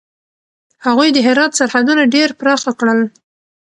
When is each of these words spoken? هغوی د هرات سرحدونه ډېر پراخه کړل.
هغوی 0.85 1.09
د 1.13 1.17
هرات 1.27 1.51
سرحدونه 1.59 2.03
ډېر 2.15 2.29
پراخه 2.39 2.71
کړل. 2.79 2.99